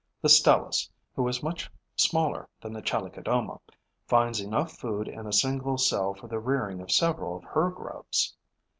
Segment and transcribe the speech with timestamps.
[0.19, 3.59] The Stelis, who is much smaller than the Chalicodoma,
[4.07, 8.35] finds enough food in a single cell for the rearing of several of her grubs.